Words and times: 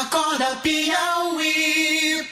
Acorda 0.00 0.56
Piauí. 0.62 2.26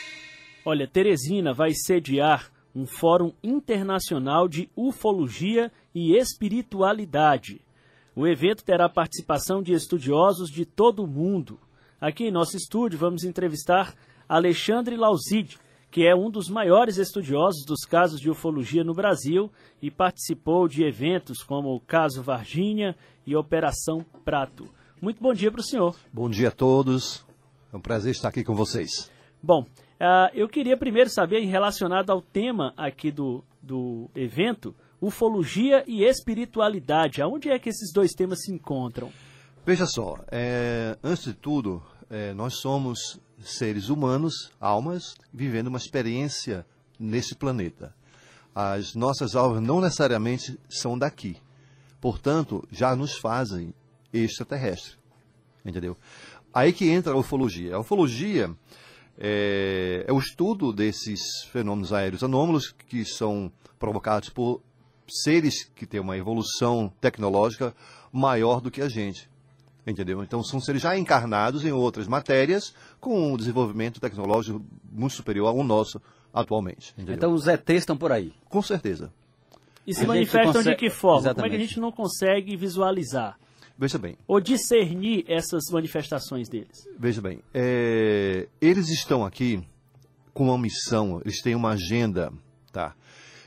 Olha, 0.64 0.88
Teresina 0.88 1.52
vai 1.52 1.74
sediar 1.74 2.50
um 2.74 2.86
fórum 2.86 3.34
internacional 3.44 4.48
de 4.48 4.70
ufologia 4.74 5.70
e 5.94 6.16
espiritualidade. 6.16 7.60
O 8.16 8.26
evento 8.26 8.64
terá 8.64 8.88
participação 8.88 9.62
de 9.62 9.74
estudiosos 9.74 10.48
de 10.50 10.64
todo 10.64 11.04
o 11.04 11.06
mundo. 11.06 11.60
Aqui 12.00 12.24
em 12.24 12.30
nosso 12.30 12.56
estúdio 12.56 12.98
vamos 12.98 13.22
entrevistar 13.22 13.94
Alexandre 14.26 14.96
Lauzide, 14.96 15.58
que 15.90 16.06
é 16.06 16.16
um 16.16 16.30
dos 16.30 16.48
maiores 16.48 16.96
estudiosos 16.96 17.66
dos 17.66 17.84
casos 17.84 18.18
de 18.18 18.30
ufologia 18.30 18.82
no 18.82 18.94
Brasil 18.94 19.52
e 19.82 19.90
participou 19.90 20.66
de 20.68 20.84
eventos 20.84 21.42
como 21.42 21.74
o 21.74 21.80
Caso 21.80 22.22
Varginha 22.22 22.96
e 23.26 23.36
Operação 23.36 24.02
Prato. 24.24 24.66
Muito 25.02 25.22
bom 25.22 25.34
dia 25.34 25.50
para 25.50 25.60
o 25.60 25.64
senhor. 25.64 25.94
Bom 26.10 26.30
dia 26.30 26.48
a 26.48 26.52
todos. 26.52 27.27
É 27.72 27.76
um 27.76 27.80
prazer 27.80 28.12
estar 28.12 28.28
aqui 28.28 28.42
com 28.42 28.54
vocês. 28.54 29.10
Bom, 29.42 29.62
uh, 29.62 30.34
eu 30.34 30.48
queria 30.48 30.76
primeiro 30.76 31.10
saber, 31.10 31.40
relacionado 31.44 32.10
ao 32.10 32.22
tema 32.22 32.72
aqui 32.76 33.10
do, 33.10 33.44
do 33.62 34.10
evento, 34.14 34.74
ufologia 35.00 35.84
e 35.86 36.02
espiritualidade. 36.02 37.20
Aonde 37.22 37.50
é 37.50 37.58
que 37.58 37.68
esses 37.68 37.92
dois 37.92 38.12
temas 38.12 38.42
se 38.42 38.52
encontram? 38.52 39.12
Veja 39.64 39.86
só, 39.86 40.16
é, 40.30 40.96
antes 41.04 41.24
de 41.24 41.34
tudo, 41.34 41.82
é, 42.08 42.32
nós 42.32 42.58
somos 42.60 43.20
seres 43.40 43.90
humanos, 43.90 44.50
almas, 44.58 45.14
vivendo 45.32 45.68
uma 45.68 45.78
experiência 45.78 46.66
nesse 46.98 47.34
planeta. 47.34 47.94
As 48.54 48.94
nossas 48.94 49.36
almas 49.36 49.62
não 49.62 49.80
necessariamente 49.80 50.58
são 50.68 50.98
daqui. 50.98 51.36
Portanto, 52.00 52.66
já 52.72 52.96
nos 52.96 53.18
fazem 53.18 53.74
extraterrestre. 54.12 54.96
Entendeu? 55.64 55.96
Aí 56.58 56.72
que 56.72 56.90
entra 56.90 57.12
a 57.12 57.16
ufologia. 57.16 57.76
A 57.76 57.78
ufologia 57.78 58.50
é, 59.16 60.04
é 60.04 60.12
o 60.12 60.18
estudo 60.18 60.72
desses 60.72 61.20
fenômenos 61.52 61.92
aéreos 61.92 62.24
anômalos 62.24 62.74
que 62.88 63.04
são 63.04 63.52
provocados 63.78 64.28
por 64.28 64.60
seres 65.08 65.70
que 65.76 65.86
têm 65.86 66.00
uma 66.00 66.16
evolução 66.16 66.92
tecnológica 67.00 67.72
maior 68.12 68.60
do 68.60 68.72
que 68.72 68.82
a 68.82 68.88
gente. 68.88 69.30
Entendeu? 69.86 70.20
Então 70.20 70.42
são 70.42 70.60
seres 70.60 70.82
já 70.82 70.98
encarnados 70.98 71.64
em 71.64 71.70
outras 71.70 72.08
matérias 72.08 72.74
com 72.98 73.34
um 73.34 73.36
desenvolvimento 73.36 74.00
tecnológico 74.00 74.60
muito 74.90 75.14
superior 75.14 75.46
ao 75.46 75.62
nosso 75.62 76.02
atualmente. 76.34 76.92
Entendeu? 76.94 77.14
Então 77.14 77.32
os 77.32 77.46
ETs 77.46 77.76
estão 77.76 77.96
por 77.96 78.10
aí. 78.10 78.32
Com 78.48 78.62
certeza. 78.62 79.12
E 79.86 79.94
se 79.94 80.04
manifestam 80.04 80.54
consegue... 80.54 80.70
de 80.70 80.76
que 80.76 80.90
forma? 80.90 81.20
Exatamente. 81.20 81.36
Como 81.36 81.46
é 81.46 81.50
que 81.50 81.62
a 81.62 81.66
gente 81.66 81.80
não 81.80 81.92
consegue 81.92 82.56
visualizar? 82.56 83.38
Veja 83.78 83.96
bem. 83.96 84.16
Ou 84.26 84.40
discernir 84.40 85.24
essas 85.28 85.70
manifestações 85.70 86.48
deles? 86.48 86.88
Veja 86.98 87.22
bem. 87.22 87.40
É... 87.54 88.48
Eles 88.60 88.88
estão 88.88 89.24
aqui 89.24 89.62
com 90.34 90.44
uma 90.44 90.58
missão, 90.58 91.20
eles 91.24 91.40
têm 91.40 91.54
uma 91.54 91.70
agenda, 91.70 92.32
tá? 92.72 92.96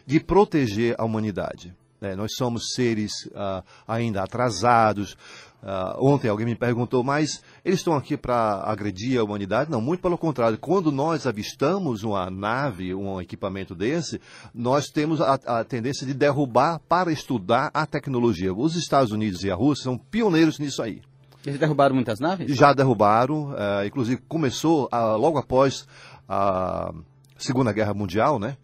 De 0.06 0.22
proteger 0.22 0.96
a 0.98 1.04
humanidade. 1.04 1.76
Né? 2.02 2.16
Nós 2.16 2.32
somos 2.36 2.74
seres 2.74 3.12
uh, 3.28 3.64
ainda 3.88 4.24
atrasados. 4.24 5.16
Uh, 5.62 6.04
ontem 6.04 6.28
alguém 6.28 6.48
me 6.48 6.56
perguntou, 6.56 7.04
mas 7.04 7.44
eles 7.64 7.80
estão 7.80 7.94
aqui 7.94 8.18
para 8.18 8.64
agredir 8.66 9.20
a 9.20 9.24
humanidade? 9.24 9.70
Não, 9.70 9.80
muito 9.80 10.02
pelo 10.02 10.18
contrário. 10.18 10.58
Quando 10.58 10.92
nós 10.92 11.28
avistamos 11.28 12.04
uma 12.04 12.32
nave, 12.32 12.96
um 12.96 13.22
equipamento 13.22 13.76
desse, 13.76 14.20
nós 14.52 14.88
temos 14.88 15.22
a, 15.22 15.36
a 15.46 15.64
tendência 15.64 16.08
de 16.08 16.16
derrubar 16.16 16.80
para 16.90 17.12
estudar 17.12 17.70
a 17.72 17.86
tecnologia. 17.86 18.52
Os 18.52 18.76
Estados 18.76 19.12
Unidos 19.12 19.44
e 19.44 19.52
a 19.52 19.56
Rússia 19.56 19.84
são 19.84 19.98
pioneiros 19.98 20.58
nisso 20.58 20.82
aí. 20.82 21.04
Eles 21.46 21.60
derrubaram 21.60 21.94
muitas 21.94 22.20
naves? 22.20 22.56
Já 22.56 22.74
derrubaram. 22.74 23.52
Uh, 23.52 23.86
inclusive 23.86 24.20
começou 24.28 24.90
uh, 24.92 25.18
logo 25.18 25.38
após 25.38 25.88
a 26.28 26.92
Segunda 27.38 27.72
Guerra 27.72 27.94
Mundial, 27.94 28.40
né? 28.40 28.58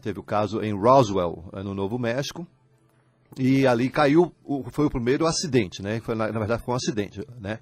teve 0.00 0.18
o 0.18 0.22
caso 0.22 0.62
em 0.62 0.72
Roswell, 0.72 1.44
no 1.62 1.74
Novo 1.74 1.98
México 1.98 2.46
e 3.38 3.66
ali 3.66 3.90
caiu, 3.90 4.32
foi 4.70 4.86
o 4.86 4.90
primeiro 4.90 5.26
acidente, 5.26 5.82
né? 5.82 6.00
Foi, 6.00 6.14
na, 6.14 6.30
verdade 6.30 6.62
foi 6.62 6.74
um 6.74 6.76
acidente, 6.76 7.20
né? 7.40 7.58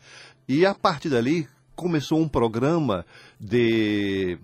E 0.49 0.67
a 0.67 0.75
partir 0.75 1.09
dali 1.09 1.49
começou 1.75 2.21
um 2.21 2.29
programa 2.29 3.07
de 3.41 4.39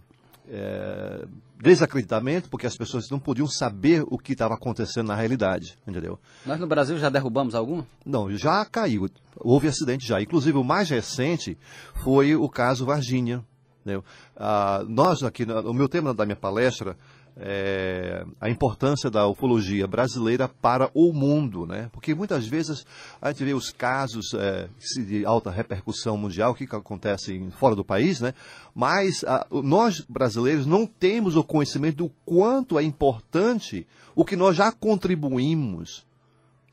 é, 0.48 1.26
desacreditamento, 1.60 2.48
porque 2.48 2.66
as 2.66 2.76
pessoas 2.76 3.10
não 3.10 3.18
podiam 3.18 3.46
saber 3.46 4.04
o 4.08 4.16
que 4.16 4.32
estava 4.32 4.54
acontecendo 4.54 5.08
na 5.08 5.14
realidade, 5.14 5.76
entendeu? 5.86 6.18
Nós 6.46 6.58
no 6.58 6.66
Brasil 6.66 6.98
já 6.98 7.10
derrubamos 7.10 7.54
algum? 7.54 7.82
Não, 8.06 8.34
já 8.36 8.64
caiu, 8.64 9.08
houve 9.36 9.68
acidente 9.68 10.06
já. 10.06 10.20
Inclusive 10.22 10.56
o 10.56 10.64
mais 10.64 10.88
recente 10.88 11.58
foi 12.02 12.34
o 12.34 12.48
caso 12.48 12.86
Varginha, 12.86 13.44
entendeu? 13.80 14.04
Ah, 14.36 14.84
nós 14.88 15.22
aqui, 15.22 15.44
o 15.44 15.74
meu 15.74 15.88
tema 15.88 16.14
da 16.14 16.24
minha 16.24 16.36
palestra 16.36 16.96
é, 17.40 18.24
a 18.40 18.50
importância 18.50 19.08
da 19.08 19.26
ufologia 19.28 19.86
brasileira 19.86 20.48
para 20.48 20.90
o 20.92 21.12
mundo, 21.12 21.66
né? 21.66 21.88
Porque 21.92 22.14
muitas 22.14 22.46
vezes 22.46 22.84
a 23.22 23.30
gente 23.30 23.44
vê 23.44 23.54
os 23.54 23.70
casos 23.70 24.34
é, 24.34 24.68
de 25.06 25.24
alta 25.24 25.50
repercussão 25.50 26.16
mundial, 26.16 26.54
que, 26.54 26.66
que 26.66 26.74
acontece 26.74 27.48
fora 27.58 27.76
do 27.76 27.84
país, 27.84 28.20
né? 28.20 28.34
Mas 28.74 29.22
a, 29.24 29.46
nós 29.50 30.00
brasileiros 30.08 30.66
não 30.66 30.84
temos 30.84 31.36
o 31.36 31.44
conhecimento 31.44 31.98
do 31.98 32.10
quanto 32.24 32.78
é 32.78 32.82
importante 32.82 33.86
o 34.16 34.24
que 34.24 34.34
nós 34.34 34.56
já 34.56 34.72
contribuímos 34.72 36.04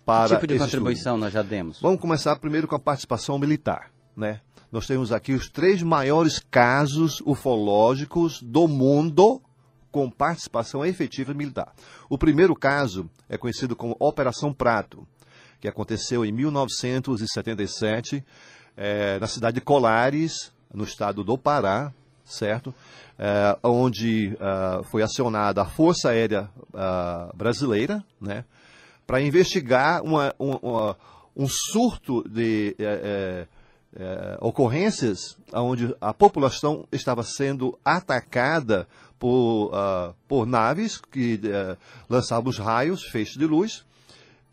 para. 0.03 0.29
Que 0.29 0.35
tipo 0.35 0.47
de 0.47 0.57
contribuição 0.57 1.13
estudo. 1.13 1.23
nós 1.25 1.33
já 1.33 1.43
demos? 1.43 1.79
Vamos 1.79 2.01
começar 2.01 2.35
primeiro 2.37 2.67
com 2.67 2.75
a 2.75 2.79
participação 2.79 3.37
militar, 3.37 3.91
né? 4.17 4.41
Nós 4.71 4.87
temos 4.87 5.11
aqui 5.11 5.33
os 5.33 5.47
três 5.47 5.83
maiores 5.83 6.39
casos 6.39 7.21
ufológicos 7.21 8.41
do 8.41 8.67
mundo 8.67 9.41
com 9.95 10.09
participação 10.09 10.85
efetiva 10.85 11.33
militar. 11.33 11.73
O 12.09 12.17
primeiro 12.17 12.53
caso 12.53 13.09
é 13.29 13.37
conhecido 13.37 13.77
como 13.77 13.95
Operação 13.97 14.51
Prato, 14.53 15.07
que 15.57 15.69
aconteceu 15.69 16.25
em 16.25 16.33
1977 16.33 18.21
é, 18.75 19.17
na 19.19 19.27
cidade 19.27 19.55
de 19.55 19.61
Colares, 19.61 20.51
no 20.73 20.83
estado 20.83 21.23
do 21.23 21.37
Pará, 21.37 21.93
certo? 22.25 22.75
É, 23.17 23.57
onde 23.63 24.33
uh, 24.33 24.83
foi 24.83 25.01
acionada 25.01 25.61
a 25.61 25.65
Força 25.65 26.09
Aérea 26.09 26.49
Brasileira, 27.33 28.03
né? 28.19 28.43
Para 29.07 29.21
investigar 29.21 30.03
uma, 30.03 30.35
uma, 30.37 30.97
um 31.33 31.47
surto 31.47 32.21
de 32.27 32.75
é, 32.77 33.47
é, 33.97 34.37
ocorrências 34.41 35.37
onde 35.53 35.95
a 36.01 36.13
população 36.13 36.85
estava 36.91 37.23
sendo 37.23 37.79
atacada 37.83 38.87
por, 39.19 39.71
uh, 39.73 40.13
por 40.27 40.45
naves 40.45 40.97
que 40.97 41.39
uh, 41.43 41.77
lançavam 42.09 42.49
os 42.49 42.57
raios, 42.57 43.03
feixes 43.03 43.37
de 43.37 43.45
luz. 43.45 43.85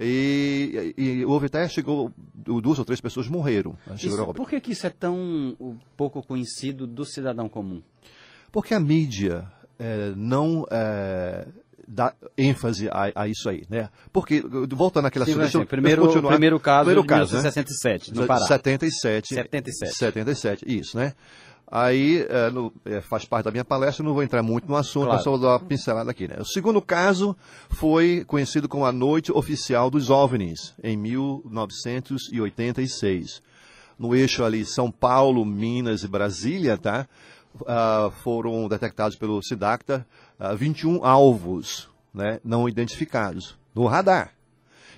E, 0.00 0.94
e, 0.98 1.24
houve 1.24 1.46
até, 1.46 1.68
chegou, 1.68 2.12
duas 2.34 2.78
ou 2.78 2.84
três 2.84 3.00
pessoas 3.00 3.28
morreram. 3.28 3.76
Isso, 3.94 4.32
por 4.34 4.48
que, 4.48 4.60
que 4.60 4.72
isso 4.72 4.86
é 4.86 4.90
tão 4.90 5.56
pouco 5.96 6.22
conhecido 6.22 6.86
do 6.86 7.04
cidadão 7.04 7.48
comum? 7.48 7.82
Porque 8.50 8.74
a 8.74 8.80
mídia 8.80 9.46
é, 9.78 10.12
não 10.16 10.66
é, 10.70 11.46
dá 11.86 12.14
ênfase 12.36 12.88
a, 12.88 13.12
a, 13.14 13.28
isso 13.28 13.48
aí, 13.48 13.64
né? 13.68 13.88
Porque, 14.12 14.42
voltando 14.70 15.06
àquela 15.06 15.24
Sim, 15.24 15.40
assim, 15.40 15.64
primeiro, 15.64 16.02
primeiro 16.22 16.58
caso, 16.58 16.84
primeiro 16.84 17.04
caso, 17.04 17.32
1967, 17.32 18.14
né? 18.14 18.20
no 18.20 18.26
Pará. 18.26 18.46
77. 18.46 19.34
77. 19.34 19.94
77, 19.94 20.64
isso, 20.66 20.96
né? 20.96 21.14
Aí 21.74 22.26
é, 22.28 22.50
no, 22.50 22.70
é, 22.84 23.00
faz 23.00 23.24
parte 23.24 23.46
da 23.46 23.50
minha 23.50 23.64
palestra, 23.64 24.04
não 24.04 24.12
vou 24.12 24.22
entrar 24.22 24.42
muito 24.42 24.68
no 24.68 24.76
assunto, 24.76 25.06
claro. 25.06 25.22
só 25.22 25.30
vou 25.30 25.40
dar 25.40 25.52
uma 25.52 25.60
pincelada 25.60 26.10
aqui. 26.10 26.28
Né? 26.28 26.36
O 26.38 26.44
segundo 26.44 26.82
caso 26.82 27.34
foi 27.70 28.26
conhecido 28.26 28.68
como 28.68 28.84
a 28.84 28.92
Noite 28.92 29.32
Oficial 29.32 29.90
dos 29.90 30.10
OVNIs, 30.10 30.74
em 30.84 30.98
1986. 30.98 33.40
No 33.98 34.14
eixo 34.14 34.44
ali 34.44 34.66
São 34.66 34.90
Paulo, 34.90 35.46
Minas 35.46 36.04
e 36.04 36.08
Brasília, 36.08 36.76
tá? 36.76 37.08
Uh, 37.54 38.10
foram 38.22 38.68
detectados 38.68 39.16
pelo 39.16 39.42
SIDACTA 39.42 40.06
uh, 40.38 40.54
21 40.54 41.06
alvos 41.06 41.88
né, 42.12 42.38
não 42.44 42.68
identificados 42.68 43.56
no 43.74 43.86
radar. 43.86 44.34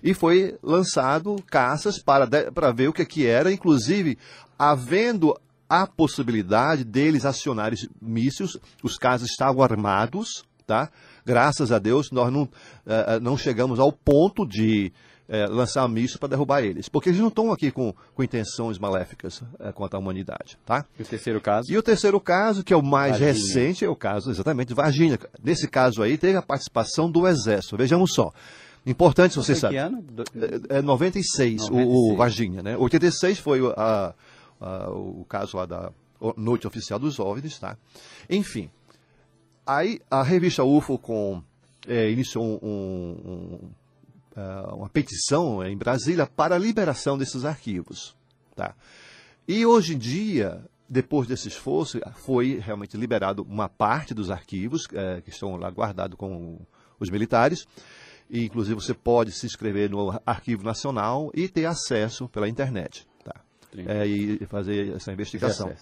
E 0.03 0.13
foi 0.13 0.59
lançado 0.61 1.37
caças 1.49 2.01
para, 2.01 2.27
para 2.51 2.73
ver 2.73 2.89
o 2.89 2.93
que, 2.93 3.07
que 3.07 3.25
era, 3.27 3.53
inclusive 3.53 4.19
havendo 4.59 5.39
a 5.83 5.87
possibilidade 5.87 6.85
deles 6.85 7.25
acionarem 7.25 7.79
mísseis, 8.01 8.57
os 8.83 8.97
casos 8.97 9.31
estavam 9.31 9.63
armados, 9.63 10.45
tá? 10.67 10.91
Graças 11.25 11.73
a 11.73 11.79
Deus 11.79 12.11
nós 12.11 12.33
não, 12.33 12.43
uh, 12.43 13.21
não 13.21 13.37
chegamos 13.37 13.79
ao 13.79 13.91
ponto 13.91 14.47
de 14.47 14.93
uh, 15.29 15.53
lançar 15.53 15.89
mísseis 15.89 16.17
para 16.17 16.29
derrubar 16.29 16.63
eles, 16.63 16.89
porque 16.89 17.09
eles 17.09 17.21
não 17.21 17.29
estão 17.29 17.53
aqui 17.53 17.71
com, 17.71 17.95
com 18.15 18.23
intenções 18.23 18.79
maléficas 18.79 19.41
uh, 19.41 19.73
contra 19.75 19.99
a 19.99 20.01
humanidade, 20.01 20.59
tá? 20.65 20.85
E 20.99 21.03
o 21.03 21.07
terceiro 21.07 21.41
caso? 21.41 21.73
E 21.73 21.77
o 21.77 21.83
terceiro 21.83 22.21
caso, 22.21 22.63
que 22.63 22.73
é 22.73 22.77
o 22.77 22.83
mais 22.83 23.19
Varginha. 23.19 23.33
recente, 23.33 23.85
é 23.85 23.89
o 23.89 23.97
caso 23.97 24.31
exatamente 24.31 24.69
de 24.69 24.75
Varginha. 24.75 25.19
Nesse 25.43 25.69
caso 25.69 26.03
aí 26.03 26.17
teve 26.19 26.37
a 26.37 26.43
participação 26.43 27.11
do 27.11 27.27
Exército. 27.27 27.77
Vejamos 27.77 28.13
só. 28.13 28.33
Importante, 28.87 29.37
você 29.37 29.55
sabe. 29.55 29.75
Que 29.75 29.81
ano? 29.81 30.05
É, 30.71 30.79
é 30.79 30.83
96, 30.83 31.71
96. 31.71 31.71
O, 31.71 32.13
o 32.13 32.17
Varginha, 32.17 32.63
né? 32.63 32.77
86 32.77 33.39
foi 33.39 33.61
a 33.77 34.15
uh, 34.65 35.21
o 35.21 35.25
caso 35.25 35.57
lá 35.57 35.67
da 35.67 35.93
Noite 36.37 36.67
Oficial 36.67 36.99
dos 36.99 37.19
OVNIs, 37.19 37.59
tá? 37.59 37.77
Enfim, 38.31 38.71
aí 39.67 40.01
a 40.11 40.23
revista 40.23 40.65
UFO 40.65 40.99
com, 40.99 41.43
eh, 41.87 42.11
iniciou 42.11 42.59
um- 42.63 43.11
um- 43.25 43.71
ah, 44.37 44.75
uma 44.75 44.89
petição 44.89 45.63
em 45.65 45.77
Brasília 45.77 46.27
para 46.27 46.55
a 46.55 46.59
liberação 46.59 47.19
desses 47.19 47.45
arquivos, 47.45 48.17
tá? 48.57 48.75
E 49.47 49.67
hoje 49.67 49.95
em 49.95 49.99
dia, 49.99 50.65
depois 50.89 51.29
desse 51.29 51.49
esforço, 51.49 52.01
foi 52.25 52.59
realmente 52.59 52.97
liberado 52.97 53.43
uma 53.43 53.69
parte 53.69 54.15
dos 54.15 54.31
arquivos 54.31 54.87
eh, 54.93 55.21
que 55.23 55.31
estão 55.31 55.57
lá 55.57 55.69
guardados 55.71 56.17
com 56.17 56.59
os 56.99 57.11
militares. 57.11 57.67
E, 58.31 58.47
inclusive, 58.47 58.75
você 58.75 58.95
pode 58.95 59.33
se 59.33 59.45
inscrever 59.45 59.91
no 59.91 60.19
Arquivo 60.25 60.65
Nacional 60.65 61.31
e 61.35 61.47
ter 61.47 61.67
acesso 61.67 62.27
pela 62.31 62.49
internet. 62.49 63.07
Eh, 63.77 64.07
e 64.07 64.47
fazer 64.47 64.95
essa 64.95 65.13
investigação. 65.13 65.73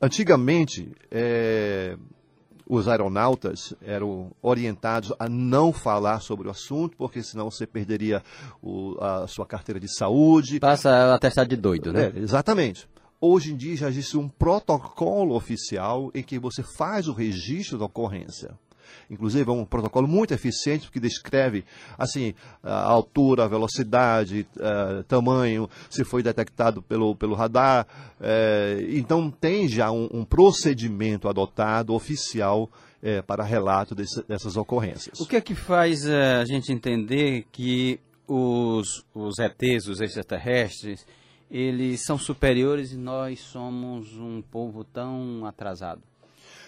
Antigamente, 0.00 0.90
eh, 1.10 1.96
os 2.68 2.88
aeronautas 2.88 3.74
eram 3.82 4.32
orientados 4.42 5.12
a 5.18 5.28
não 5.28 5.72
falar 5.72 6.20
sobre 6.20 6.48
o 6.48 6.50
assunto, 6.50 6.96
porque 6.96 7.22
senão 7.22 7.50
você 7.50 7.66
perderia 7.66 8.22
o- 8.62 8.96
a 9.00 9.26
sua 9.26 9.46
carteira 9.46 9.78
de 9.80 9.88
saúde. 9.94 10.58
Passa 10.60 11.14
atestado 11.14 11.48
de 11.48 11.56
doido, 11.56 11.92
né? 11.92 12.12
É, 12.14 12.18
exatamente. 12.18 12.88
Hoje 13.20 13.52
em 13.52 13.56
dia 13.56 13.76
já 13.76 13.88
existe 13.88 14.16
um 14.18 14.28
protocolo 14.28 15.34
oficial 15.34 16.10
em 16.14 16.22
que 16.22 16.38
você 16.38 16.62
faz 16.62 17.08
o 17.08 17.12
registro 17.12 17.78
da 17.78 17.86
ocorrência. 17.86 18.50
Inclusive 19.10 19.48
é 19.50 19.52
um 19.52 19.64
protocolo 19.64 20.06
muito 20.08 20.32
eficiente 20.34 20.86
porque 20.86 21.00
descreve 21.00 21.64
assim 21.98 22.34
a 22.62 22.82
altura, 22.82 23.44
a 23.44 23.48
velocidade, 23.48 24.46
eh, 24.58 25.04
tamanho, 25.06 25.68
se 25.90 26.04
foi 26.04 26.22
detectado 26.22 26.82
pelo, 26.82 27.14
pelo 27.14 27.34
radar. 27.34 27.86
eh, 28.20 28.86
então 28.90 29.30
tem 29.30 29.68
já 29.68 29.90
um, 29.90 30.08
um 30.12 30.24
procedimento 30.24 31.28
adotado 31.28 31.94
oficial 31.94 32.70
eh, 33.02 33.22
para 33.22 33.44
relato 33.44 33.94
desse- 33.94 34.22
dessas 34.26 34.56
ocorrências. 34.56 35.20
O 35.20 35.26
que 35.26 35.36
é 35.36 35.40
que 35.40 35.54
faz 35.54 36.04
eh, 36.06 36.36
a 36.40 36.44
gente 36.44 36.72
entender 36.72 37.44
que 37.52 38.00
os, 38.26 39.04
os 39.14 39.38
ETs, 39.38 39.86
os 39.86 40.00
extraterrestres, 40.00 41.06
eles 41.48 42.02
são 42.04 42.18
superiores 42.18 42.90
e 42.92 42.96
nós 42.96 43.38
somos 43.40 44.12
um 44.18 44.42
povo 44.42 44.82
tão 44.82 45.44
atrasado? 45.46 46.02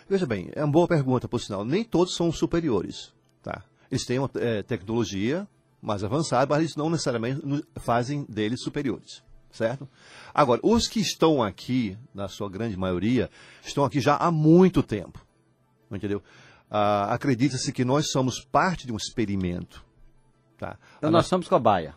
Veja 0.09 0.27
bem, 0.27 0.49
é 0.55 0.65
uma 0.65 0.73
boa 0.73 0.89
pergunta, 0.89 1.29
por 1.29 1.41
sinal. 1.41 1.65
Nem 1.65 1.85
todos 1.85 2.15
são 2.15 2.33
superiores. 2.33 3.13
Tá? 3.43 3.63
Eles 3.91 4.05
têm 4.05 4.19
uma 4.19 4.31
eh, 4.37 4.63
tecnologia 4.63 5.47
mais 5.83 6.03
avançada, 6.03 6.47
mas 6.49 6.61
eles 6.61 6.77
não 6.77 6.91
necessariamente 6.91 7.43
fazem 7.77 8.25
deles 8.29 8.63
superiores. 8.63 9.23
Certo? 9.51 9.89
Agora, 10.35 10.61
os 10.63 10.87
que 10.87 11.01
estão 11.01 11.43
aqui, 11.43 11.97
na 12.15 12.29
sua 12.29 12.49
grande 12.51 12.77
maioria, 12.77 13.31
estão 13.65 13.85
aqui 13.85 14.01
já 14.01 14.17
há 14.17 14.31
muito 14.31 14.83
tempo. 14.83 15.25
Entendeu? 15.91 16.23
Ah, 16.71 17.15
Acredita-se 17.15 17.73
que 17.73 17.85
nós 17.85 18.11
somos 18.11 18.45
parte 18.45 18.87
de 18.87 18.93
um 18.93 18.97
experimento. 18.97 19.85
Tá? 20.59 20.79
Então 20.99 21.09
A 21.09 21.13
nós 21.13 21.27
somos 21.27 21.49
cobaia. 21.49 21.95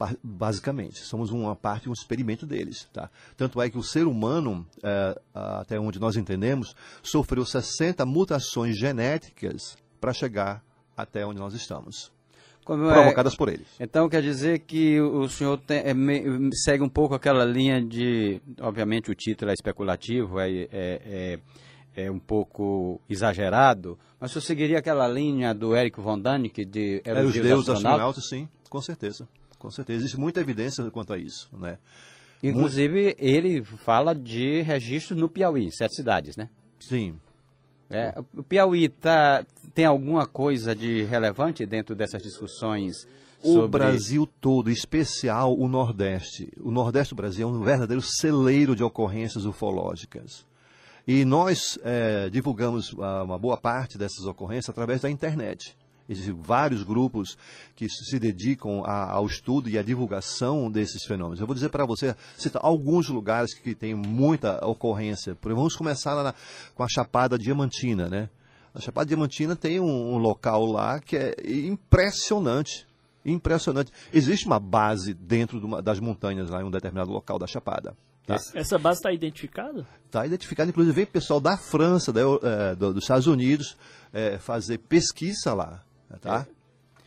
Ba- 0.00 0.16
Basicamente, 0.24 1.00
somos 1.00 1.30
uma 1.30 1.54
parte, 1.54 1.90
um 1.90 1.92
experimento 1.92 2.46
deles. 2.46 2.88
Tá? 2.90 3.10
Tanto 3.36 3.60
é 3.60 3.68
que 3.68 3.76
o 3.76 3.82
ser 3.82 4.06
humano, 4.06 4.66
eh, 4.82 5.20
até 5.34 5.78
onde 5.78 6.00
nós 6.00 6.16
entendemos, 6.16 6.74
sofreu 7.02 7.44
60 7.44 8.06
mutações 8.06 8.78
genéticas 8.78 9.76
para 10.00 10.14
chegar 10.14 10.64
até 10.96 11.26
onde 11.26 11.38
nós 11.38 11.52
estamos, 11.52 12.10
Como 12.64 12.88
é- 12.88 12.94
provocadas 12.94 13.36
por 13.36 13.50
eles. 13.50 13.66
Então 13.78 14.08
quer 14.08 14.22
dizer 14.22 14.60
que 14.60 14.98
o 15.02 15.28
senhor 15.28 15.58
tem- 15.58 15.80
é 15.84 15.92
segue 16.64 16.82
um 16.82 16.88
pouco 16.88 17.14
aquela 17.14 17.44
linha 17.44 17.82
de. 17.84 18.40
Obviamente 18.58 19.10
o 19.10 19.14
título 19.14 19.50
é 19.50 19.54
especulativo, 19.54 20.40
é, 20.40 20.50
é, 20.50 20.68
é, 20.72 21.38
é 22.06 22.10
um 22.10 22.18
pouco 22.18 22.98
exagerado, 23.06 23.98
mas 24.18 24.30
o 24.30 24.32
senhor 24.34 24.46
seguiria 24.46 24.78
aquela 24.78 25.06
linha 25.06 25.52
do 25.54 25.76
Eric 25.76 26.00
von 26.00 26.18
Däniken 26.18 26.66
de 26.66 27.02
Era 27.04 27.22
os 27.22 27.34
deuses 27.34 27.50
Astronautas? 27.68 27.84
astronautas, 27.84 28.28
sim, 28.30 28.48
com 28.70 28.80
certeza. 28.80 29.28
Com 29.60 29.70
certeza. 29.70 30.00
Existe 30.00 30.18
muita 30.18 30.40
evidência 30.40 30.90
quanto 30.90 31.12
a 31.12 31.18
isso. 31.18 31.48
Né? 31.52 31.78
Inclusive, 32.42 33.14
ele 33.18 33.62
fala 33.62 34.14
de 34.14 34.62
registro 34.62 35.14
no 35.14 35.28
Piauí, 35.28 35.70
sete 35.70 35.94
cidades, 35.94 36.34
né? 36.34 36.48
Sim. 36.80 37.14
É, 37.90 38.14
o 38.34 38.42
Piauí 38.42 38.88
tá, 38.88 39.44
tem 39.74 39.84
alguma 39.84 40.26
coisa 40.26 40.74
de 40.74 41.02
relevante 41.04 41.66
dentro 41.66 41.94
dessas 41.94 42.22
discussões 42.22 43.06
O 43.42 43.52
sobre... 43.54 43.80
Brasil 43.80 44.26
todo, 44.40 44.70
especial 44.70 45.54
o 45.58 45.68
Nordeste. 45.68 46.50
O 46.58 46.70
Nordeste 46.70 47.14
do 47.14 47.16
Brasil 47.16 47.46
é 47.46 47.50
um 47.50 47.62
verdadeiro 47.62 48.00
celeiro 48.00 48.74
de 48.74 48.82
ocorrências 48.82 49.44
ufológicas. 49.44 50.46
E 51.06 51.24
nós 51.24 51.78
eh, 51.82 52.30
divulgamos 52.30 52.94
ah, 52.98 53.24
uma 53.24 53.38
boa 53.38 53.56
parte 53.56 53.98
dessas 53.98 54.24
ocorrências 54.24 54.70
através 54.70 55.00
da 55.00 55.10
internet. 55.10 55.76
Existem 56.08 56.34
vários 56.34 56.82
grupos 56.82 57.38
que 57.76 57.88
se 57.88 58.18
dedicam 58.18 58.82
a- 58.84 59.12
ao 59.12 59.26
estudo 59.26 59.68
e 59.68 59.78
à 59.78 59.82
divulgação 59.82 60.70
desses 60.70 61.04
fenômenos. 61.04 61.40
Eu 61.40 61.46
vou 61.46 61.54
dizer 61.54 61.68
para 61.68 61.84
você, 61.86 62.16
citar 62.36 62.60
alguns 62.64 63.08
lugares 63.08 63.54
que 63.54 63.74
tem 63.74 63.94
muita 63.94 64.64
ocorrência. 64.66 65.36
Vamos 65.42 65.76
começar 65.76 66.14
lá 66.14 66.22
na- 66.24 66.34
com 66.74 66.82
a 66.82 66.88
Chapada 66.88 67.38
Diamantina, 67.38 68.08
né? 68.08 68.28
A 68.74 68.80
Chapada 68.80 69.06
Diamantina 69.06 69.54
tem 69.56 69.80
um, 69.80 70.14
um 70.14 70.18
local 70.18 70.64
lá 70.66 71.00
que 71.00 71.16
é 71.16 71.34
impressionante. 71.94 72.86
Impressionante. 73.24 73.92
Existe 74.12 74.46
uma 74.46 74.58
base 74.58 75.12
dentro 75.12 75.60
de 75.60 75.66
uma- 75.66 75.82
das 75.82 76.00
montanhas 76.00 76.48
lá 76.50 76.62
em 76.62 76.64
um 76.64 76.70
determinado 76.70 77.10
local 77.10 77.38
da 77.38 77.46
Chapada. 77.46 77.94
Tá? 78.26 78.36
Essa 78.54 78.78
base 78.78 78.98
está 78.98 79.12
identificada? 79.12 79.86
Está 80.06 80.24
identificado, 80.24 80.70
inclusive, 80.70 80.94
vem 80.94 81.06
pessoal 81.06 81.40
da 81.40 81.56
França, 81.56 82.12
da 82.12 82.22
do- 82.74 82.94
dos 82.94 83.04
Estados 83.04 83.26
Unidos, 83.26 83.76
eh, 84.12 84.38
fazer 84.38 84.78
pesquisa 84.78 85.52
lá. 85.52 85.82
Tá? 86.18 86.46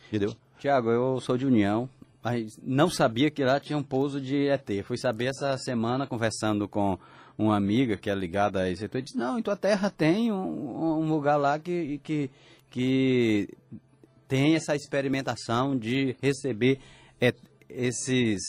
Entendeu? 0.08 0.34
Tiago, 0.58 0.90
eu 0.90 1.20
sou 1.20 1.36
de 1.36 1.44
União, 1.46 1.88
mas 2.22 2.58
não 2.62 2.88
sabia 2.88 3.30
que 3.30 3.44
lá 3.44 3.60
tinha 3.60 3.76
um 3.76 3.82
pouso 3.82 4.20
de 4.20 4.48
ET. 4.48 4.68
Fui 4.84 4.96
saber 4.96 5.26
essa 5.26 5.56
semana, 5.58 6.06
conversando 6.06 6.66
com 6.68 6.98
uma 7.36 7.56
amiga 7.56 7.96
que 7.96 8.08
é 8.08 8.14
ligada 8.14 8.60
a 8.60 8.70
esse 8.70 8.80
setor, 8.82 8.98
e 8.98 9.02
disse, 9.02 9.16
não, 9.18 9.38
em 9.38 9.42
tua 9.42 9.56
terra 9.56 9.90
tem 9.90 10.30
um, 10.32 11.00
um 11.00 11.08
lugar 11.08 11.36
lá 11.36 11.58
que, 11.58 11.98
que, 12.04 12.30
que 12.70 13.48
tem 14.28 14.54
essa 14.54 14.74
experimentação 14.74 15.76
de 15.76 16.16
receber 16.22 16.78
é, 17.20 17.34
esses, 17.68 18.40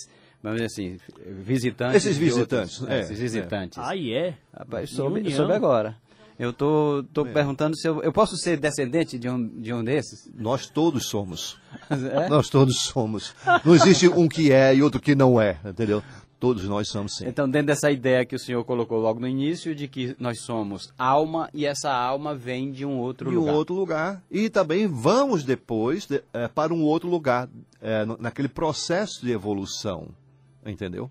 vamos 0.42 0.62
dizer 0.62 0.68
assim, 0.68 0.98
visitantes. 1.26 1.96
Esses 2.06 2.18
visitantes, 2.18 2.80
outros- 2.80 2.96
é, 2.96 3.02
esses 3.02 3.20
visitantes. 3.20 3.78
Ah, 3.80 3.96
e 3.96 4.14
é? 4.14 4.38
Rapaz, 4.58 4.90
soube, 4.92 5.32
soube 5.32 5.54
agora. 5.54 5.98
Eu 6.38 6.52
tô, 6.52 7.04
tô 7.14 7.26
perguntando 7.26 7.78
se 7.78 7.88
eu, 7.88 8.04
eu 8.04 8.12
posso 8.12 8.36
ser 8.36 8.58
descendente 8.60 9.18
de 9.18 9.30
um, 9.30 9.48
de 9.48 9.74
um 9.74 9.84
desses? 9.84 10.30
Nós 10.38 10.68
todos 10.68 11.08
somos. 11.08 11.58
É? 11.90 12.30
Nós 12.30 12.50
todos 12.50 12.78
somos. 12.84 13.34
Não 13.64 13.76
existe 13.76 14.08
um 14.08 14.28
que 14.28 14.52
é 14.52 14.74
e 14.76 14.82
outro 14.82 15.00
que 15.00 15.14
não 15.16 15.40
é, 15.40 15.58
entendeu? 15.66 16.02
Todos 16.40 16.66
nós 16.68 16.90
somos 16.90 17.16
sim. 17.16 17.28
Então, 17.28 17.50
dentro 17.50 17.68
dessa 17.68 17.90
ideia 17.92 18.26
que 18.26 18.36
o 18.36 18.40
senhor 18.40 18.64
colocou 18.66 19.00
logo 19.00 19.20
no 19.20 19.28
início, 19.28 19.74
de 19.74 19.88
que 19.88 20.16
nós 20.20 20.42
somos 20.42 20.94
alma 20.98 21.50
e 21.54 21.66
essa 21.66 21.92
alma 21.94 22.36
vem 22.36 22.72
de 22.72 22.86
um 22.86 22.98
outro 22.98 23.32
E 23.32 23.38
um 23.38 23.42
lugar. 23.42 23.56
outro 23.56 23.76
lugar. 23.76 24.24
E 24.30 24.50
também 24.50 24.88
vamos 24.88 25.44
depois 25.44 26.06
de- 26.06 26.22
eh, 26.34 26.48
para 26.50 26.74
um 26.74 26.82
outro 26.84 27.10
lugar, 27.10 27.48
no- 28.06 28.18
naquele 28.20 28.48
processo 28.50 29.22
de 29.26 29.32
evolução. 29.32 30.10
Entendeu? 30.66 31.10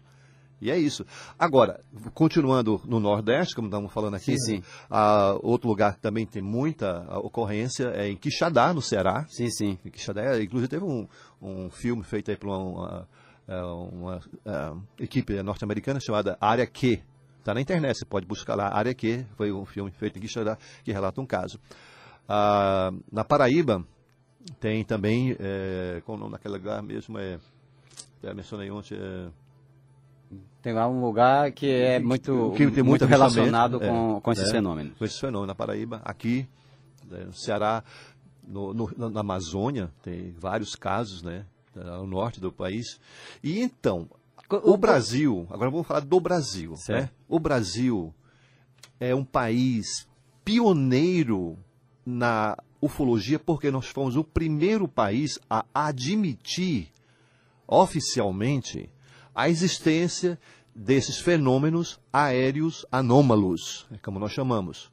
E 0.65 0.71
é 0.71 0.79
isso. 0.79 1.05
Agora, 1.39 1.79
continuando 2.15 2.81
no 2.87 2.99
Nordeste, 2.99 3.55
como 3.55 3.69
estamos 3.69 3.93
falando 3.93 4.15
aqui, 4.15 4.39
Sim, 4.39 4.63
sim. 4.63 4.63
ah, 4.91 5.37
outro 5.43 5.69
lugar 5.69 5.97
que 5.97 6.01
também 6.01 6.25
tem 6.25 6.41
muita 6.41 7.01
ocorrência 7.19 7.89
é 7.89 8.09
em 8.09 8.17
Quixadá, 8.17 8.73
no 8.73 8.81
Ceará. 8.81 9.27
Sim, 9.29 9.51
sim. 9.51 9.79
Em 9.85 9.91
Quixadá, 9.91 10.43
inclusive 10.43 10.67
teve 10.69 10.83
um, 10.87 11.07
um 11.43 11.69
filme 11.69 12.03
feito 12.03 12.31
aí 12.31 12.37
por 12.39 12.49
uma, 12.49 12.59
uma, 12.59 13.09
eh, 13.47 13.63
uma, 13.63 14.21
ah, 14.47 14.75
equipe 14.99 15.43
norte-americana 15.43 16.01
chamada 16.01 16.39
Área 16.41 16.67
Q. 16.67 17.03
Está 17.41 17.53
na 17.53 17.61
internet, 17.61 17.99
você 17.99 18.07
pode 18.07 18.25
buscar 18.25 18.55
lá. 18.55 18.75
Área 18.75 18.95
Q 18.95 19.23
foi 19.37 19.53
um 19.53 19.67
filme 19.67 19.91
feito 19.91 20.19
em 20.19 20.23
Quixadá 20.23 20.57
que 20.83 20.91
relata 20.91 21.21
um 21.21 21.27
caso. 21.27 21.61
Ah, 22.27 22.91
na 23.13 23.23
Paraíba 23.23 23.85
tem 24.59 24.83
também, 24.83 25.37
é, 25.39 26.01
qual 26.07 26.17
o 26.17 26.21
nome 26.21 26.33
daquele 26.33 26.55
lugar 26.55 26.83
mesmo? 26.83 27.19
É, 27.19 27.39
mencionei 28.35 28.71
ontem. 28.71 28.97
É, 28.99 29.44
Tem 30.63 30.73
lá 30.73 30.89
um 30.89 31.05
lugar 31.05 31.53
que 31.53 31.67
é 31.71 31.99
muito, 31.99 32.53
que 32.57 32.71
tem 32.71 32.83
muito 32.83 33.05
relacionado 33.05 33.79
com, 33.79 34.17
é, 34.17 34.21
com 34.21 34.33
esses 34.33 34.49
é. 34.49 34.53
fenômenos. 34.53 34.97
com 34.97 35.05
esse 35.05 35.21
fenômeno 35.21 35.47
na 35.49 35.55
Paraíba, 35.55 36.01
aqui, 36.05 36.49
né, 37.11 37.25
no 37.27 37.35
Ceará, 37.35 37.85
no, 38.47 38.73
no- 38.73 39.11
na 39.11 39.21
Amazônia, 39.21 39.91
tem 40.03 40.33
vários 40.39 40.75
casos, 40.75 41.23
né? 41.23 41.45
No 41.75 42.07
norte 42.07 42.41
do 42.41 42.53
país. 42.53 43.01
E 43.43 43.61
então, 43.61 44.09
o 44.49 44.77
Brasil, 44.77 45.47
agora 45.51 45.71
vamos 45.71 45.87
falar 45.87 46.01
do 46.01 46.21
Brasil. 46.21 46.77
Certo. 46.77 47.03
Né? 47.03 47.11
O 47.29 47.41
Brasil 47.41 48.15
é 49.01 49.15
um 49.15 49.25
país 49.25 50.07
pioneiro 50.45 51.59
na 52.07 52.57
ufologia 52.81 53.39
porque 53.39 53.71
nós 53.71 53.87
fomos 53.87 54.15
o 54.15 54.23
primeiro 54.23 54.87
país 54.87 55.39
a 55.51 55.65
admitir 55.75 56.89
oficialmente 57.67 58.89
a 59.35 59.49
existência 59.49 60.39
desses 60.75 61.19
fenômenos 61.19 62.01
aéreos 62.13 62.85
anômalos, 62.91 63.87
é 63.93 63.99
como 63.99 64.19
nós 64.19 64.33
chamamos. 64.33 64.91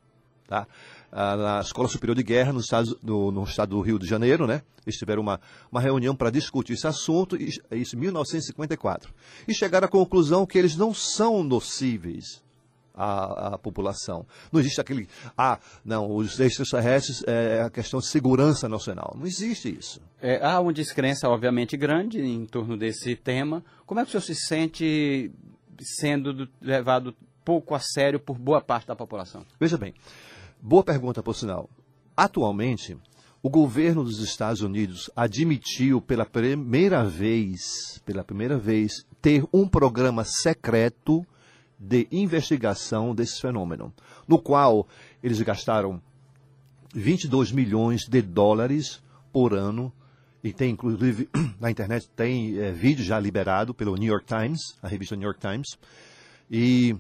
Tá? 0.48 0.68
Ah, 1.12 1.36
na 1.36 1.62
Escola 1.62 1.88
Superior 1.88 2.16
de 2.16 2.24
Guerra, 2.24 2.54
no 2.54 2.60
estado, 2.60 2.98
no, 3.04 3.32
no 3.32 3.44
estado 3.44 3.70
do 3.70 3.82
Rio 3.82 4.00
de 4.00 4.08
Janeiro, 4.08 4.48
né? 4.48 4.62
Eles 4.86 4.98
tiveram 4.98 5.22
uma, 5.22 5.40
uma 5.72 5.82
reunião 5.82 6.16
para 6.16 6.30
discutir 6.30 6.74
esse 6.74 6.88
assunto, 6.88 7.36
isso 7.38 7.96
em 7.96 8.00
1954. 8.00 9.14
E 9.48 9.54
chegaram 9.54 9.86
à 9.86 9.90
conclusão 9.90 10.46
que 10.46 10.58
eles 10.58 10.76
não 10.76 10.94
são 10.94 11.44
nocíveis 11.44 12.42
à, 12.94 13.54
à 13.54 13.58
população. 13.58 14.26
Não 14.52 14.60
existe 14.60 14.80
aquele, 14.80 15.08
ah, 15.38 15.60
não, 15.84 16.16
os 16.16 16.40
extraterrestres 16.40 17.24
é 17.26 17.62
a 17.62 17.70
questão 17.70 18.00
de 18.00 18.08
segurança 18.08 18.68
nacional. 18.68 19.16
Não 19.18 19.26
existe 19.26 19.70
isso. 19.78 20.02
É, 20.22 20.44
há 20.46 20.60
uma 20.60 20.74
descrença, 20.74 21.30
obviamente, 21.30 21.76
grande 21.76 22.20
em 22.20 22.46
torno 22.46 22.78
desse 22.78 23.16
tema. 23.16 23.64
Como 23.86 24.00
é 24.00 24.04
que 24.04 24.10
o 24.10 24.12
senhor 24.12 24.22
se 24.22 24.36
sente 24.36 25.32
sendo 25.80 26.48
levado 26.62 27.16
pouco 27.44 27.74
a 27.74 27.80
sério 27.80 28.20
por 28.20 28.38
boa 28.38 28.62
parte 28.62 28.88
da 28.88 28.96
população? 28.96 29.46
Veja 29.60 29.78
bem, 29.78 29.94
boa 30.62 30.84
pergunta, 30.84 31.24
por 31.24 31.36
sinal. 31.36 31.70
Atualmente, 32.16 32.98
o 33.44 33.50
governo 33.50 34.04
dos 34.04 34.20
Estados 34.20 34.62
Unidos 34.62 35.10
admitiu 35.16 36.00
pela 36.00 36.26
primeira 36.26 37.04
vez, 37.04 38.00
pela 38.06 38.24
primeira 38.24 38.58
vez, 38.58 39.04
ter 39.20 39.44
um 39.52 39.68
programa 39.68 40.24
secreto 40.24 41.26
de 41.82 42.08
investigação 42.12 43.16
desse 43.16 43.42
fenômeno, 43.42 43.92
no 44.28 44.38
qual 44.38 44.88
eles 45.24 45.42
gastaram 45.42 46.00
22 46.94 47.52
milhões 47.52 48.02
de 48.08 48.22
dólares 48.22 49.02
por 49.34 49.56
ano 49.56 49.92
e 50.44 50.54
tem 50.54 50.72
inclusive 50.72 51.28
na 51.60 51.72
internet 51.72 52.08
tem 52.16 52.58
é, 52.60 52.72
vídeo 52.72 53.04
já 53.04 53.20
liberado 53.20 53.74
pelo 53.74 53.96
New 53.96 54.10
York 54.10 54.28
Times, 54.28 54.78
a 54.82 54.88
revista 54.88 55.16
New 55.16 55.26
York 55.26 55.40
Times, 55.40 55.78
e 56.50 56.96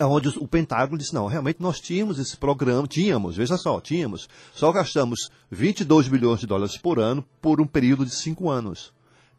onde 0.00 0.28
o 0.30 0.48
Pentágono 0.48 0.98
disse, 0.98 1.14
não, 1.14 1.26
realmente 1.26 1.60
nós 1.60 1.80
tínhamos 1.80 2.18
esse 2.18 2.36
programa, 2.36 2.88
tínhamos, 2.88 3.36
veja 3.36 3.56
só, 3.56 3.80
tínhamos, 3.80 4.28
só 4.52 4.72
gastamos 4.72 5.30
22 5.48 6.08
bilhões 6.08 6.40
de 6.40 6.46
dólares 6.46 6.76
por 6.76 6.98
ano 6.98 7.24
por 7.40 7.60
um 7.60 7.66
período 7.66 8.04
de 8.04 8.14
cinco 8.14 8.50
anos. 8.50 8.92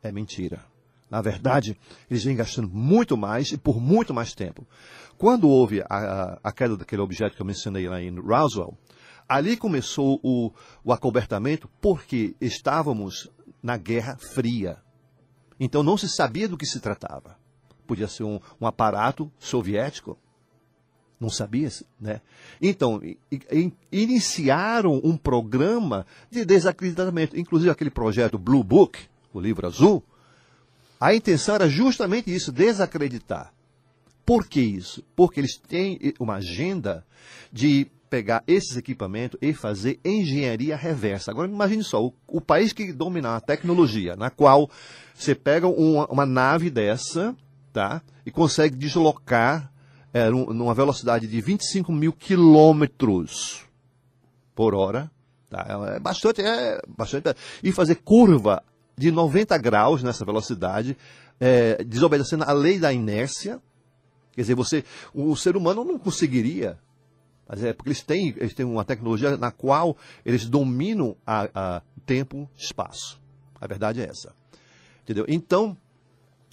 É 0.04 0.12
mentira. 0.12 0.71
Na 1.12 1.22
verdade, 1.22 1.78
eles 2.10 2.24
vêm 2.24 2.38
gastando 2.38 2.70
muito 2.70 3.18
mais 3.18 3.52
e 3.52 3.58
por 3.58 3.82
muito 3.82 4.14
mais 4.14 4.34
tempo. 4.34 4.66
Quando 5.18 5.50
houve 5.50 5.82
a, 5.90 6.40
a 6.42 6.52
queda 6.54 6.78
daquele 6.78 7.02
objeto 7.02 7.36
que 7.36 7.42
eu 7.42 7.46
mencionei 7.46 7.90
lá 7.90 8.02
em 8.02 8.18
Roswell, 8.18 8.78
ali 9.28 9.58
começou 9.58 10.22
o, 10.24 10.54
o 10.82 10.94
acobertamento 10.94 11.70
porque 11.82 12.34
estávamos 12.40 13.30
na 13.62 13.76
Guerra 13.76 14.16
Fria. 14.16 14.78
Então 15.60 15.84
não 15.84 15.98
se 15.98 16.08
sabia 16.08 16.48
do 16.48 16.58
que 16.58 16.66
se 16.66 16.80
tratava. 16.80 17.38
Podia 17.86 18.08
ser 18.08 18.24
um, 18.24 18.40
um 18.60 18.66
aparato 18.66 19.30
soviético, 19.38 20.18
não 21.20 21.30
sabia, 21.30 21.70
né? 22.00 22.22
Então, 22.62 23.02
iniciaram 23.92 25.00
um 25.04 25.18
programa 25.18 26.06
de 26.32 26.46
desacreditamento. 26.46 27.38
Inclusive 27.38 27.70
aquele 27.70 27.92
projeto 27.92 28.40
Blue 28.40 28.64
Book, 28.64 28.98
o 29.34 29.40
livro 29.40 29.68
azul, 29.68 30.04
a 31.02 31.16
intenção 31.16 31.56
era 31.56 31.68
justamente 31.68 32.32
isso, 32.32 32.52
desacreditar. 32.52 33.52
Por 34.24 34.46
que 34.48 34.62
isso? 34.62 35.04
Porque 35.16 35.40
eles 35.40 35.58
têm 35.58 36.00
uma 36.20 36.36
agenda 36.36 37.04
de 37.52 37.88
pegar 38.08 38.44
esses 38.46 38.78
equipamentos 38.78 39.40
e 39.42 39.52
fazer 39.52 40.00
engenharia 40.06 40.76
reversa. 40.76 41.32
Agora 41.32 41.50
imagine 41.50 41.84
só, 41.84 42.06
o, 42.06 42.14
o 42.28 42.40
país 42.40 42.72
que 42.72 42.94
domina 42.94 43.36
a 43.36 43.42
tecnologia, 43.42 44.16
na 44.16 44.30
qual 44.30 44.70
você 45.16 45.34
pega 45.34 45.68
uma, 45.68 46.06
uma 46.06 46.26
nave 46.26 46.70
dessa, 46.70 47.36
tá? 47.74 48.04
E 48.24 48.30
consegue 48.30 48.76
deslocar 48.76 49.72
é, 50.14 50.30
numa 50.30 50.76
velocidade 50.76 51.26
de 51.26 51.42
25 51.42 51.92
mil 51.92 52.14
quilômetros 52.14 53.66
por 54.54 54.76
hora, 54.76 55.10
tá? 55.50 55.66
É 55.96 56.00
bastante, 56.00 56.42
é 56.42 56.80
bastante. 56.96 57.34
E 57.64 57.72
fazer 57.72 57.96
curva 57.96 58.62
de 58.98 59.12
90 59.12 59.58
graus 59.58 60.04
nessa 60.04 60.26
velocidade, 60.26 60.98
é, 61.40 61.84
desobedecendo 61.84 62.44
a 62.44 62.52
lei 62.52 62.80
da 62.80 62.94
inércia. 62.94 63.62
Quer 64.34 64.42
dizer, 64.42 64.56
você, 64.56 64.84
o 65.14 65.36
ser 65.36 65.58
humano 65.58 65.84
não 65.84 65.98
conseguiria. 65.98 66.80
Mas 67.48 67.64
é 67.64 67.74
porque 67.74 67.90
eles 67.90 68.02
têm, 68.02 68.30
eles 68.38 68.54
têm 68.54 68.66
uma 68.66 68.86
tecnologia 68.86 69.36
na 69.36 69.52
qual 69.52 69.98
eles 70.26 70.46
dominam 70.46 71.18
a, 71.26 71.50
a 71.54 71.82
tempo 72.06 72.50
espaço. 72.56 73.20
A 73.60 73.68
verdade 73.68 74.02
é 74.02 74.06
essa. 74.06 74.34
Entendeu? 75.04 75.26
Então, 75.28 75.76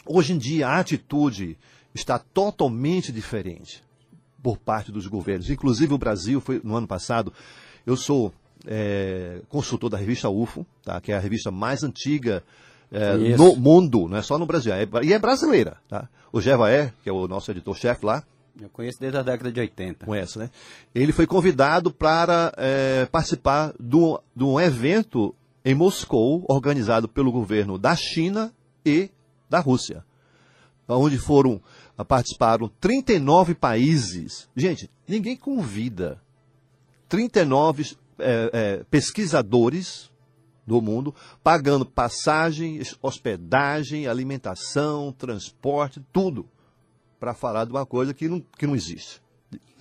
hoje 0.04 0.32
em 0.32 0.38
dia, 0.38 0.68
a 0.68 0.78
atitude 0.78 1.56
está 1.94 2.18
totalmente 2.18 3.12
diferente 3.12 3.84
por 4.42 4.58
parte 4.58 4.90
dos 4.90 5.06
governos. 5.06 5.50
Inclusive, 5.50 5.94
o 5.94 5.98
Brasil 5.98 6.40
foi 6.40 6.60
no 6.64 6.76
ano 6.76 6.86
passado. 6.86 7.32
Eu 7.86 7.96
sou 7.96 8.32
é, 8.70 9.40
consultor 9.48 9.88
da 9.88 9.96
revista 9.96 10.28
UFO, 10.28 10.66
tá? 10.84 11.00
que 11.00 11.10
é 11.10 11.16
a 11.16 11.20
revista 11.20 11.50
mais 11.50 11.82
antiga 11.82 12.44
é, 12.92 13.16
no 13.16 13.56
mundo, 13.56 14.06
não 14.06 14.18
é 14.18 14.22
só 14.22 14.38
no 14.38 14.44
Brasil, 14.44 14.74
é, 14.74 14.86
e 15.02 15.14
é 15.14 15.18
brasileira. 15.18 15.78
Tá? 15.88 16.06
O 16.30 16.40
Jevaé, 16.40 16.92
que 17.02 17.08
é 17.08 17.12
o 17.12 17.26
nosso 17.26 17.50
editor-chefe 17.50 18.04
lá. 18.04 18.22
Eu 18.60 18.68
conheço 18.68 19.00
desde 19.00 19.16
a 19.16 19.22
década 19.22 19.50
de 19.50 19.60
80. 19.60 20.04
Conhece, 20.04 20.38
né? 20.38 20.50
Ele 20.94 21.12
foi 21.12 21.26
convidado 21.26 21.92
para 21.92 22.52
é, 22.56 23.06
participar 23.06 23.72
de 23.78 24.44
um 24.44 24.60
evento 24.60 25.34
em 25.64 25.74
Moscou, 25.74 26.44
organizado 26.48 27.08
pelo 27.08 27.30
governo 27.30 27.78
da 27.78 27.94
China 27.94 28.52
e 28.84 29.10
da 29.48 29.60
Rússia, 29.60 30.04
onde 30.88 31.18
foram 31.18 31.60
participaram 32.06 32.70
39 32.80 33.54
países. 33.54 34.48
Gente, 34.56 34.90
ninguém 35.06 35.36
convida 35.36 36.20
39 37.08 37.96
é, 38.18 38.50
é, 38.52 38.84
pesquisadores 38.90 40.10
do 40.66 40.82
mundo 40.82 41.14
pagando 41.42 41.86
passagem, 41.86 42.80
hospedagem, 43.02 44.06
alimentação, 44.06 45.12
transporte, 45.12 46.00
tudo, 46.12 46.46
para 47.18 47.34
falar 47.34 47.64
de 47.64 47.70
uma 47.72 47.86
coisa 47.86 48.12
que 48.12 48.28
não, 48.28 48.40
que 48.40 48.66
não 48.66 48.76
existe. 48.76 49.20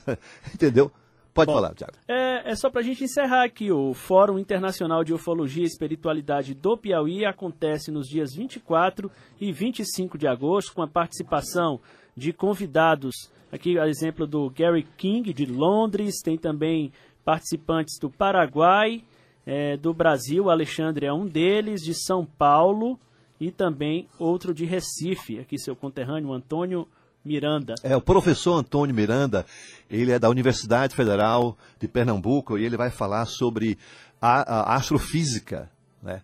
Entendeu? 0.53 0.91
Pode 1.34 1.51
Bom, 1.51 1.53
falar, 1.53 1.75
Tiago. 1.75 1.94
É, 2.08 2.51
é 2.51 2.56
só 2.56 2.67
para 2.67 2.82
a 2.82 2.84
gente 2.84 3.03
encerrar 3.03 3.44
aqui. 3.44 3.72
O 3.72 3.94
Fórum 3.94 4.39
Internacional 4.39 5.03
de 5.03 5.13
Ufologia 5.13 5.62
e 5.62 5.67
Espiritualidade 5.67 6.56
do 6.56 6.75
Piauí 6.75 7.25
acontece 7.25 7.91
nos 7.91 8.08
dias 8.08 8.34
24 8.34 9.12
e 9.39 9.51
25 9.51 10.17
de 10.17 10.27
agosto, 10.27 10.74
com 10.74 10.82
a 10.82 10.88
participação 10.88 11.79
de 12.15 12.34
convidados. 12.34 13.29
Aqui, 13.51 13.77
a 13.77 13.88
exemplo 13.88 14.25
do 14.25 14.50
Gary 14.50 14.82
King, 14.98 15.32
de 15.32 15.46
Londres, 15.46 16.22
tem 16.24 16.39
também 16.39 16.91
participantes 17.27 18.00
do 18.00 18.10
Paraguai, 18.10 19.03
é, 19.46 19.75
do 19.75 19.93
Brasil, 19.93 20.50
Alexandre 20.50 21.07
é 21.07 21.12
um 21.12 21.27
deles, 21.27 21.81
de 21.81 21.93
São 21.93 22.25
Paulo 22.25 22.98
e 23.38 23.51
também 23.51 24.07
outro 24.17 24.53
de 24.53 24.63
Recife, 24.63 25.38
aqui 25.38 25.60
seu 25.60 25.75
conterrâneo 25.75 26.31
Antônio 26.31 26.88
Miranda. 27.25 27.75
É, 27.84 27.98
o 27.98 28.01
professor 28.01 28.53
Antônio 28.53 28.96
Miranda, 28.96 29.46
ele 29.91 30.13
é 30.13 30.17
da 30.17 30.29
Universidade 30.29 30.96
Federal 30.96 31.57
de 31.77 31.86
Pernambuco 31.89 32.57
e 32.57 32.63
ele 32.63 32.77
vai 32.77 32.89
falar 32.89 33.25
sobre 33.25 33.77
a, 34.22 34.72
a 34.72 34.75
astrofísica, 34.75 35.69
né? 36.01 36.22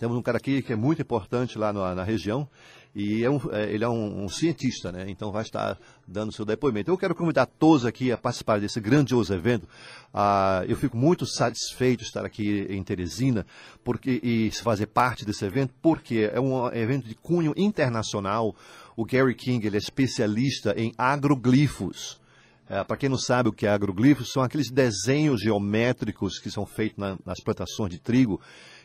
Temos 0.00 0.16
um 0.16 0.22
cara 0.22 0.38
aqui 0.38 0.62
que 0.62 0.72
é 0.72 0.76
muito 0.76 1.00
importante 1.00 1.58
lá 1.58 1.72
na, 1.72 1.94
na 1.94 2.04
região 2.04 2.48
e 2.94 3.22
é 3.22 3.30
um, 3.30 3.40
é, 3.52 3.72
ele 3.72 3.84
é 3.84 3.88
um, 3.88 4.24
um, 4.24 4.28
cientista, 4.28 4.90
né? 4.90 5.06
então 5.08 5.30
vai 5.30 5.42
estar 5.42 5.78
dando 6.06 6.32
seu 6.32 6.44
depoimento. 6.44 6.90
Eu 6.90 6.98
quero 6.98 7.14
convidar 7.14 7.46
todos 7.46 7.86
aqui 7.86 8.10
a 8.10 8.18
participar 8.18 8.58
desse 8.58 8.80
grandioso 8.80 9.32
evento. 9.32 9.68
Ah, 10.12 10.64
eu 10.66 10.76
fico 10.76 10.96
muito 10.96 11.24
satisfeito 11.24 12.00
de 12.00 12.06
estar 12.06 12.24
aqui 12.24 12.66
em 12.68 12.82
Teresina 12.82 13.46
porque, 13.84 14.20
e 14.22 14.50
fazer 14.50 14.86
parte 14.86 15.24
desse 15.24 15.44
evento, 15.44 15.72
porque 15.80 16.28
é 16.32 16.40
um 16.40 16.66
evento 16.68 17.06
de 17.06 17.14
cunho 17.14 17.54
internacional. 17.56 18.56
O 18.96 19.04
Gary 19.04 19.36
King 19.36 19.64
ele 19.64 19.76
é 19.76 19.78
especialista 19.78 20.74
em 20.76 20.92
agroglifos. 20.98 22.20
É, 22.68 22.82
Para 22.82 22.96
quem 22.96 23.08
não 23.08 23.18
sabe 23.18 23.48
o 23.48 23.52
que 23.52 23.66
é 23.66 23.70
agroglifos, 23.70 24.32
são 24.32 24.42
aqueles 24.42 24.68
desenhos 24.68 25.40
geométricos 25.40 26.40
que 26.40 26.50
são 26.50 26.66
feitos 26.66 26.98
na, 26.98 27.16
nas 27.24 27.38
plantações 27.40 27.90
de 27.90 27.98
trigo 27.98 28.40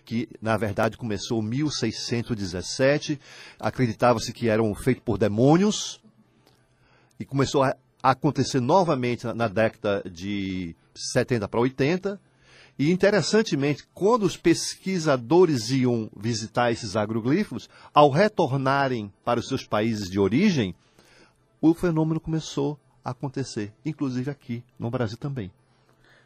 que 0.05 0.29
na 0.41 0.55
verdade 0.55 0.97
começou 0.97 1.41
em 1.41 1.47
1617. 1.47 3.19
Acreditava-se 3.59 4.31
que 4.31 4.47
eram 4.47 4.73
feitos 4.75 5.03
por 5.03 5.17
demônios 5.17 5.99
e 7.19 7.25
começou 7.25 7.63
a 7.63 7.75
acontecer 8.01 8.59
novamente 8.59 9.25
na 9.25 9.47
década 9.47 10.03
de 10.09 10.75
70 10.93 11.47
para 11.47 11.59
80. 11.59 12.21
E 12.77 12.91
interessantemente, 12.91 13.87
quando 13.93 14.23
os 14.23 14.35
pesquisadores 14.35 15.71
iam 15.71 16.09
visitar 16.15 16.71
esses 16.71 16.95
agroglifos, 16.95 17.69
ao 17.93 18.09
retornarem 18.09 19.11
para 19.23 19.39
os 19.39 19.47
seus 19.47 19.65
países 19.65 20.09
de 20.09 20.19
origem, 20.19 20.75
o 21.61 21.73
fenômeno 21.73 22.19
começou 22.19 22.77
a 23.03 23.11
acontecer, 23.11 23.73
inclusive 23.85 24.29
aqui 24.29 24.63
no 24.77 24.91
Brasil 24.91 25.17
também. 25.17 25.51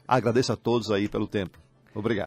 Agradeço 0.08 0.54
a 0.54 0.56
todos 0.56 0.90
aí 0.90 1.10
pelo 1.10 1.28
tempo. 1.28 1.60
Obrigado. 1.94 2.22